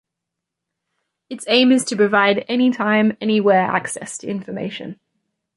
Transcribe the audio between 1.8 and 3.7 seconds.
to provide "Anytime, Anywhere